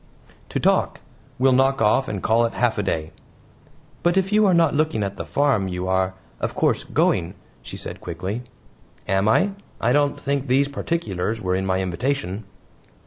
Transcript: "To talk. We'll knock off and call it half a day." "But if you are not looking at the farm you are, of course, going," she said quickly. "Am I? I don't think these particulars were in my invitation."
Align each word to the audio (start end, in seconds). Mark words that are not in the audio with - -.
"To 0.49 0.59
talk. 0.59 0.99
We'll 1.37 1.51
knock 1.51 1.79
off 1.79 2.07
and 2.07 2.23
call 2.23 2.43
it 2.45 2.53
half 2.53 2.79
a 2.79 2.81
day." 2.81 3.11
"But 4.01 4.17
if 4.17 4.31
you 4.31 4.47
are 4.47 4.53
not 4.55 4.73
looking 4.73 5.03
at 5.03 5.15
the 5.17 5.25
farm 5.27 5.67
you 5.67 5.87
are, 5.87 6.15
of 6.39 6.55
course, 6.55 6.85
going," 6.85 7.35
she 7.61 7.77
said 7.77 8.01
quickly. 8.01 8.41
"Am 9.07 9.29
I? 9.29 9.51
I 9.79 9.93
don't 9.93 10.19
think 10.19 10.47
these 10.47 10.67
particulars 10.67 11.39
were 11.39 11.53
in 11.53 11.67
my 11.67 11.81
invitation." 11.83 12.45